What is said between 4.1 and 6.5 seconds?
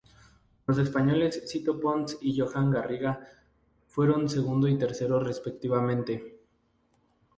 segundo y tercero respectivamente.